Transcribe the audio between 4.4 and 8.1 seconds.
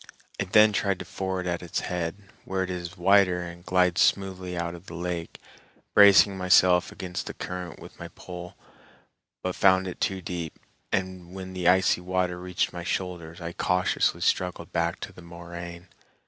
out of the lake, bracing myself against the current with a